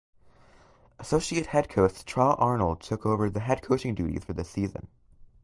[0.97, 4.87] Associate head coach Tra Arnold took over the head coaching duties for this season.